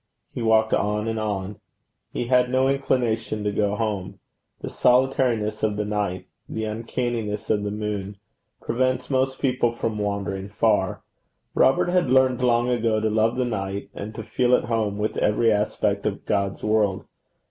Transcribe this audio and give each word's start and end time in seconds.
He 0.33 0.41
walked 0.41 0.73
on 0.73 1.07
and 1.07 1.19
on. 1.19 1.57
He 2.11 2.25
had 2.25 2.49
no 2.49 2.67
inclination 2.67 3.43
to 3.43 3.51
go 3.51 3.75
home. 3.75 4.17
The 4.61 4.67
solitariness 4.71 5.61
of 5.61 5.75
the 5.77 5.85
night, 5.85 6.25
the 6.49 6.63
uncanniness 6.65 7.51
of 7.51 7.61
the 7.61 7.69
moon, 7.69 8.17
prevents 8.59 9.11
most 9.11 9.37
people 9.39 9.71
from 9.71 9.99
wandering 9.99 10.49
far: 10.49 11.03
Robert 11.53 11.89
had 11.89 12.09
learned 12.09 12.41
long 12.41 12.67
ago 12.67 12.99
to 12.99 13.11
love 13.11 13.35
the 13.35 13.45
night, 13.45 13.91
and 13.93 14.15
to 14.15 14.23
feel 14.23 14.55
at 14.55 14.63
home 14.63 14.97
with 14.97 15.17
every 15.17 15.51
aspect 15.51 16.07
of 16.07 16.25
God's 16.25 16.63
world. 16.63 17.05